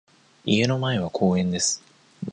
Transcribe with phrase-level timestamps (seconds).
[0.45, 1.83] 家の前は公園です。